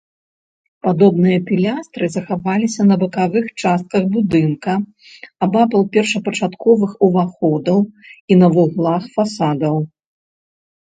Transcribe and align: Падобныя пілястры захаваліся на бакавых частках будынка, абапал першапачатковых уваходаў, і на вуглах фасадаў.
Падобныя 0.85 1.37
пілястры 1.49 2.05
захаваліся 2.15 2.81
на 2.93 2.97
бакавых 3.03 3.45
частках 3.61 4.03
будынка, 4.17 4.73
абапал 5.49 5.81
першапачатковых 5.99 6.91
уваходаў, 7.09 7.77
і 8.33 8.43
на 8.45 8.55
вуглах 8.59 9.01
фасадаў. 9.21 9.75